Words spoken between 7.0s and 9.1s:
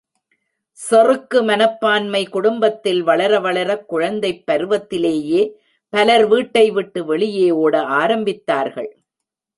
வெளியே ஓட ஆரம்பித்தார்கள்.